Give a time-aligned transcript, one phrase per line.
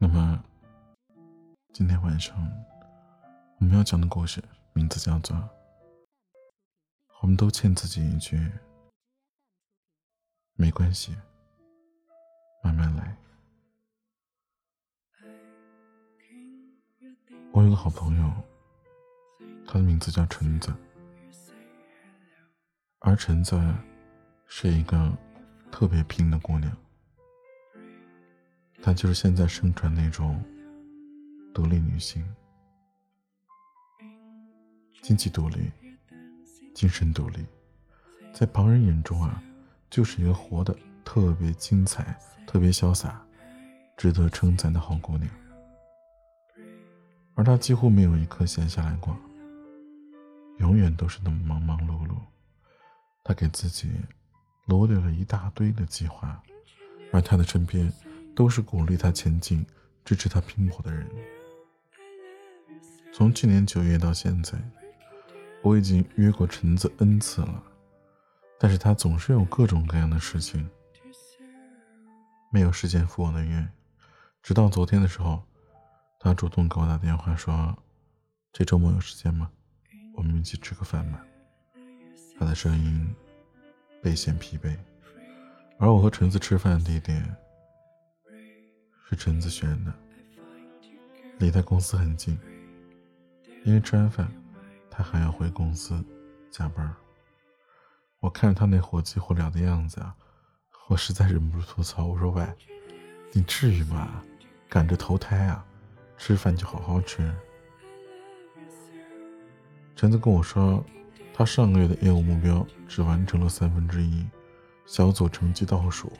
[0.00, 0.44] 那么，
[1.72, 2.36] 今天晚上
[3.58, 5.36] 我们要讲的故事名字叫做
[7.20, 8.38] 《我们都欠自己一句
[10.54, 11.16] 没关系，
[12.62, 13.16] 慢慢来》。
[17.52, 18.32] 我有个好朋友，
[19.66, 20.72] 他的名字叫橙子，
[23.00, 23.60] 而橙子
[24.46, 24.96] 是一个
[25.70, 26.76] 特别拼的姑娘。
[28.82, 30.42] 她就是现在盛传那种
[31.52, 32.24] 独立女性，
[35.02, 35.70] 经济独立，
[36.74, 37.44] 精神独立，
[38.32, 39.42] 在旁人眼中啊，
[39.90, 43.20] 就是一个活得特别精彩、特别潇洒、
[43.96, 45.28] 值得称赞的好姑娘。
[47.34, 49.16] 而她几乎没有一刻闲下来过，
[50.58, 52.14] 永远都是那么忙忙碌碌。
[53.24, 53.90] 她给自己
[54.68, 56.40] 罗列了一大堆的计划，
[57.12, 57.92] 而她的身边。
[58.38, 59.66] 都是鼓励他前进、
[60.04, 61.04] 支持他拼搏的人。
[63.12, 64.56] 从去年九月到现在，
[65.60, 67.60] 我已经约过橙子 n 次了，
[68.56, 70.70] 但是他总是有各种各样的事情，
[72.52, 73.68] 没有时间赴我的约。
[74.40, 75.42] 直到昨天的时候，
[76.20, 77.76] 他主动给我打电话说
[78.54, 79.50] ：“这周末有时间吗？
[80.14, 81.26] 我们一起吃个饭吧。”
[82.38, 83.12] 他的声音
[84.02, 84.76] 倍显疲惫，
[85.78, 87.36] 而我和橙子吃饭的地点。
[89.08, 89.92] 是橙子选的，
[91.38, 92.38] 离他公司很近。
[93.64, 94.30] 因为吃完饭，
[94.90, 96.02] 他还要回公司
[96.50, 96.94] 加班。
[98.20, 100.14] 我看着他那火急火燎的样子啊，
[100.88, 102.46] 我实在忍不住吐槽：“我说喂，
[103.32, 104.22] 你至于吗？
[104.68, 105.64] 赶着投胎啊？
[106.16, 107.34] 吃饭就好好吃。”
[109.96, 110.84] 橙子跟我说，
[111.38, 114.26] 他上个月的业务目标只完成了三分之一，
[114.86, 116.12] 小组成绩倒数，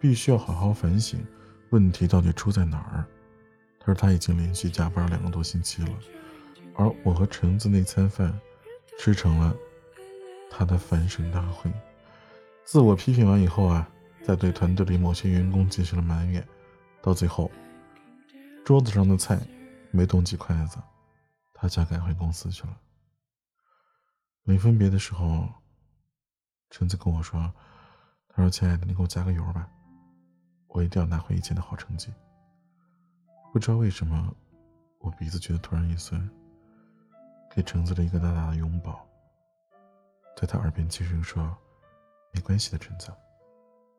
[0.00, 1.24] 必须要好好反省。
[1.70, 3.06] 问题到底出在哪儿？
[3.78, 5.90] 他说他已经连续加班两个多星期了，
[6.74, 8.36] 而我和橙子那餐饭
[8.98, 9.54] 吃成了
[10.50, 11.70] 他的反省大会。
[12.64, 13.88] 自我批评完以后啊，
[14.24, 16.44] 再对团队里某些员工进行了埋怨，
[17.00, 17.48] 到最后
[18.64, 19.38] 桌子上的菜
[19.92, 20.78] 没动几筷子，
[21.54, 22.76] 他就赶回公司去了。
[24.46, 25.48] 没分别的时候，
[26.68, 27.50] 橙子跟我说
[28.28, 29.66] ：“他说亲爱的，你给我加个油吧。”
[30.68, 32.12] 我一定要拿回以前的好成绩。
[33.52, 34.34] 不知道为什么，
[34.98, 36.28] 我鼻子觉得突然一酸，
[37.50, 39.08] 给橙子了一个大大的拥抱，
[40.36, 41.56] 在他耳边轻声说
[42.34, 43.10] ：“没关系的，橙子，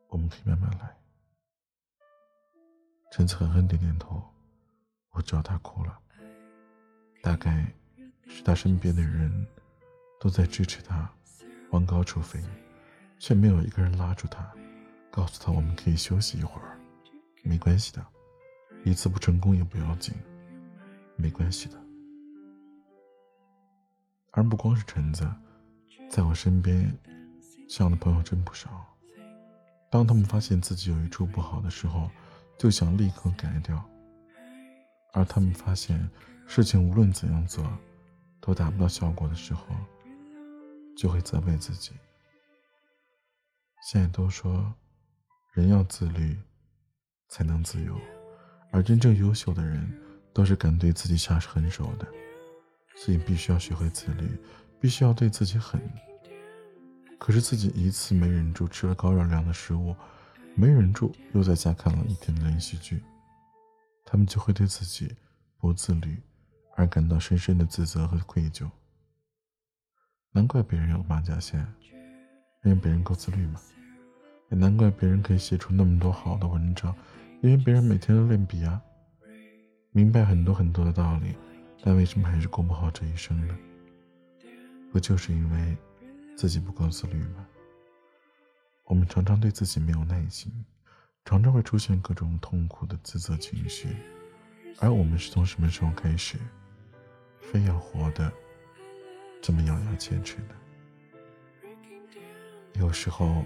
[0.09, 0.95] 我们可以慢慢来。”
[3.11, 4.21] 橙子狠狠点点头，
[5.09, 5.97] 我知道他哭了，
[7.23, 7.65] 大概
[8.27, 9.47] 是他身边的人
[10.19, 11.09] 都在支持他
[11.71, 12.39] 往高处飞，
[13.19, 14.49] 却没有一个人拉住他。
[15.11, 16.77] 告诉他，我们可以休息一会儿，
[17.41, 18.05] 没关系的，
[18.83, 20.13] 一次不成功也不要紧，
[21.15, 21.81] 没关系的。
[24.31, 25.25] 而不光是橙子，
[26.09, 26.91] 在我身边，
[27.69, 28.85] 这样的朋友真不少。
[29.89, 32.11] 当他们发现自己有一处不好的时候，
[32.57, 33.77] 就想立刻改掉；
[35.13, 36.09] 而他们发现
[36.45, 37.65] 事情无论怎样做
[38.41, 39.67] 都达不到效果的时候，
[40.95, 41.91] 就会责备自己。
[43.89, 44.73] 现在都说。
[45.53, 46.37] 人要自律，
[47.29, 47.97] 才能自由。
[48.73, 49.89] 而真正优秀的人，
[50.33, 52.05] 都是敢对自己下狠手的。
[52.97, 54.37] 所以必须要学会自律，
[54.81, 55.81] 必须要对自己狠。
[57.17, 59.95] 可是自己一次没忍住吃了高热量的食物，
[60.55, 63.01] 没忍住又在家看了一天的连续剧，
[64.03, 65.15] 他们就会对自己
[65.57, 66.21] 不自律
[66.75, 68.69] 而感到深深的自责和愧疚。
[70.35, 71.65] 难怪别人有马甲线，
[72.65, 73.61] 因为别人够自律嘛。
[74.49, 76.93] 也难怪别人可以写出那么多好的文章，
[77.41, 78.81] 因为别人每天都练笔啊，
[79.91, 81.33] 明白很多很多的道理，
[81.81, 83.57] 但为什么还是过不好这一生呢？
[84.91, 85.77] 不就是因为
[86.35, 87.47] 自己不够自律吗？
[88.83, 90.51] 我们常常对自己没有耐心，
[91.23, 93.87] 常常会出现各种痛苦的自责情绪，
[94.79, 96.37] 而我们是从什么时候开始，
[97.39, 98.29] 非要活得
[99.41, 100.55] 这么咬牙切齿的？
[102.79, 103.43] 有时候。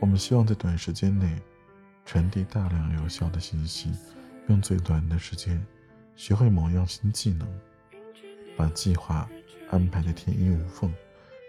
[0.00, 1.40] 我们希望在短时间内
[2.04, 3.92] 传递大量有效的信息，
[4.48, 5.64] 用最短的时间
[6.16, 7.46] 学会某样新技能，
[8.56, 9.30] 把计划
[9.70, 10.92] 安排的天衣无缝。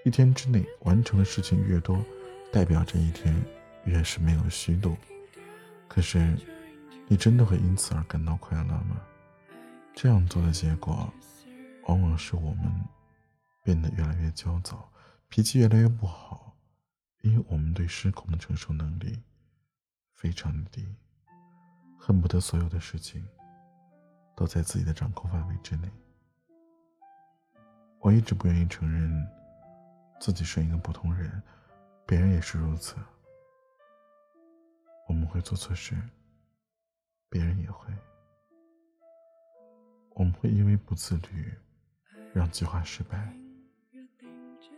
[0.05, 2.05] 一天之内完成的事情越多，
[2.51, 3.35] 代表这一天
[3.85, 4.95] 越是没有虚度。
[5.87, 6.37] 可是，
[7.07, 9.01] 你真的会因此而感到快乐吗？
[9.95, 11.11] 这样做的结果，
[11.87, 12.71] 往往是我们
[13.63, 14.92] 变得越来越焦躁，
[15.30, 16.56] 脾气越来越不好。
[17.21, 19.24] 因为我们对失控的承受能力
[20.12, 20.86] 非常低，
[21.98, 23.25] 恨不得所有的事情
[24.36, 25.89] 都在自己的掌控范围之内。
[28.00, 29.25] 我一直不愿意承认
[30.19, 31.42] 自己是一个普通人，
[32.06, 32.98] 别人也是如此。
[35.07, 35.95] 我们会做错事，
[37.30, 37.94] 别人也会。
[40.15, 41.54] 我们会因为不自律，
[42.33, 43.33] 让计划失败。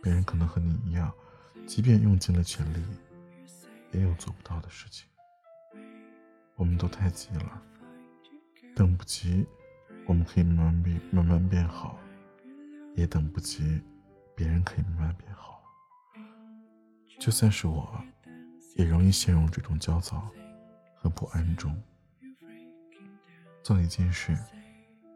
[0.06, 1.12] 别人可能和你一样，
[1.66, 2.80] 即便用尽了全力，
[3.90, 5.04] 也有做不到的事情。
[6.54, 7.60] 我们都太急了，
[8.76, 9.44] 等不及，
[10.06, 11.98] 我们可以慢慢变，慢慢变好，
[12.94, 13.82] 也等不及，
[14.36, 15.60] 别人可以慢慢变好。
[17.18, 18.00] 就算是我，
[18.76, 20.30] 也容易陷入这种焦躁
[20.94, 21.76] 和不安中。
[23.64, 24.38] 做一件事，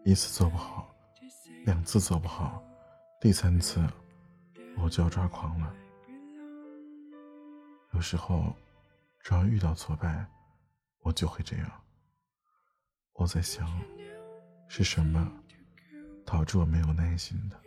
[0.04, 0.92] 一次做不好，
[1.64, 2.60] 两次做不好，
[3.20, 3.80] 第三次。
[4.82, 5.74] 我就要抓狂了。
[7.92, 8.54] 有时候，
[9.20, 10.26] 只要遇到挫败，
[11.00, 11.70] 我就会这样。
[13.14, 13.68] 我在想，
[14.68, 15.30] 是什么
[16.24, 17.60] 导致我没有耐心的？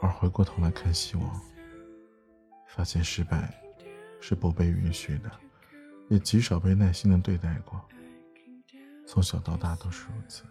[0.00, 1.40] 而回过头来看希望，
[2.68, 3.52] 发现失败
[4.20, 5.30] 是不被允许的，
[6.08, 7.80] 也极少被耐心的对待过。
[9.06, 10.44] 从小到大都是如此。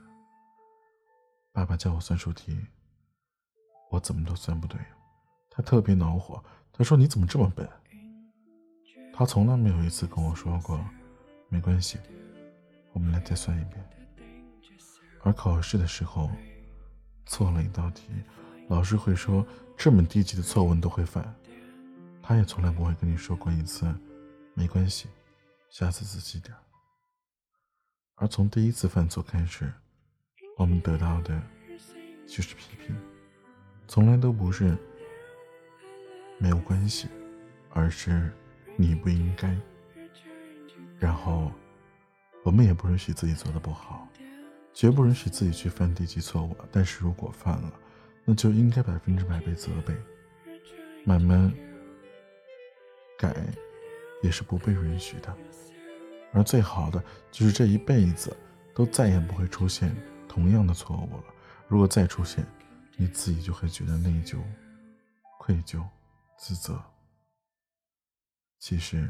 [1.51, 2.65] 爸爸叫我算数题，
[3.89, 4.79] 我怎么都算不对。
[5.53, 7.69] 他特别恼火，他说：“你怎么这么笨？”
[9.13, 10.83] 他从来没有一次跟我说过
[11.49, 11.99] ：“没关系，
[12.93, 13.85] 我们来再算一遍。”
[15.23, 16.31] 而考试的时候，
[17.25, 18.07] 错了一道题，
[18.69, 19.45] 老师会说
[19.77, 21.35] ：“这么低级的错误你都会犯。”
[22.23, 23.93] 他也从来不会跟你说过一次
[24.55, 25.09] ：“没关系，
[25.69, 26.55] 下次仔细点。”
[28.15, 29.69] 而从第一次犯错开始，
[30.57, 31.41] 我们得到的
[32.25, 32.95] 就是批评，
[33.85, 34.77] 从来都不是。
[36.41, 37.07] 没有关系，
[37.69, 38.31] 而是
[38.75, 39.55] 你不应该。
[40.97, 41.51] 然后，
[42.43, 44.07] 我们也不允许自己做的不好，
[44.73, 46.57] 绝不允许自己去犯低级错误。
[46.71, 47.71] 但是如果犯了，
[48.25, 49.95] 那就应该百分之百被责备。
[51.05, 51.53] 慢慢
[53.19, 53.35] 改，
[54.23, 55.31] 也是不被允许的。
[56.33, 58.35] 而最好的就是这一辈子
[58.73, 59.95] 都再也不会出现
[60.27, 61.23] 同样的错误了。
[61.67, 62.43] 如果再出现，
[62.97, 64.37] 你自己就会觉得内疚、
[65.37, 65.83] 愧疚。
[66.41, 66.83] 自责。
[68.57, 69.07] 其实，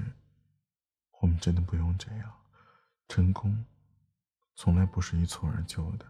[1.22, 2.30] 我们真的不用这样。
[3.08, 3.66] 成功，
[4.54, 6.06] 从来不是一蹴而就的，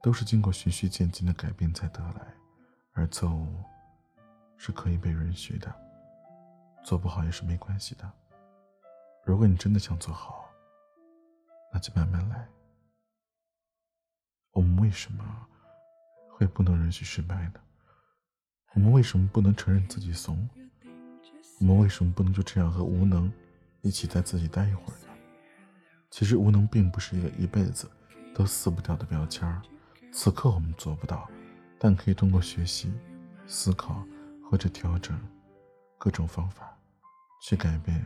[0.00, 2.34] 都是经过循序渐进的改变才得来。
[2.92, 3.64] 而错误，
[4.56, 5.74] 是可以被允许的，
[6.84, 8.08] 做不好也是没关系的。
[9.24, 10.48] 如果你真的想做好，
[11.72, 12.48] 那就慢慢来。
[14.52, 15.48] 我们为什么
[16.30, 17.60] 会不能允许失败呢？
[18.74, 20.48] 我们为什么不能承认自己怂？
[21.58, 23.32] 我们为什么不能就这样和无能
[23.80, 25.08] 一起在自己待一会儿呢？
[26.10, 27.90] 其实无能并不是一个一辈子
[28.34, 29.60] 都撕不掉的标签儿。
[30.12, 31.28] 此刻我们做不到，
[31.78, 32.92] 但可以通过学习、
[33.46, 34.04] 思考
[34.48, 35.18] 或者调整
[35.96, 36.76] 各种方法
[37.42, 38.04] 去改变，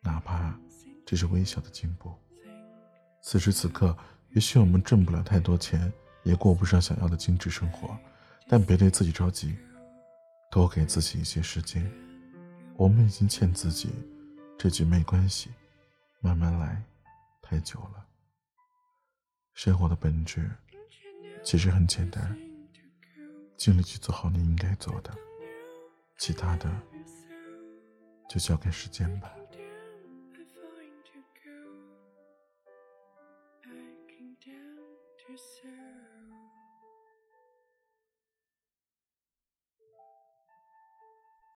[0.00, 0.58] 哪怕
[1.06, 2.12] 只是微小的进步。
[3.22, 3.96] 此时此刻，
[4.30, 5.92] 也许我们挣不了太多钱，
[6.22, 7.96] 也过不上想要的精致生活。
[8.48, 9.54] 但别对自己着急
[10.50, 12.08] 多给自己一些时间。
[12.78, 13.90] 我们已经欠自己
[14.56, 15.50] 这句没关系
[16.20, 16.80] 慢慢来
[17.42, 18.06] 太久了。
[19.52, 20.48] 生活的本质
[21.42, 22.38] 其实很简单
[23.56, 25.12] 尽力去做好你应该做的
[26.16, 26.70] 其他的
[28.28, 29.32] 就交给时间吧。